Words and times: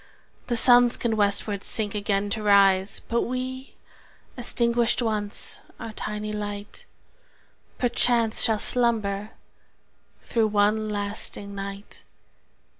The 0.47 0.55
Suns 0.55 0.97
can 0.97 1.15
westward 1.15 1.63
sink 1.63 1.93
again 1.93 2.31
to 2.31 2.41
rise 2.41 3.01
But 3.01 3.21
we, 3.21 3.75
extinguished 4.35 4.99
once 5.03 5.59
our 5.79 5.93
tiny 5.93 6.33
light, 6.33 6.85
5 7.77 7.93
Perforce 7.93 8.41
shall 8.41 8.57
slumber 8.57 9.29
through 10.23 10.47
one 10.47 10.89
lasting 10.89 11.53
night! 11.53 12.01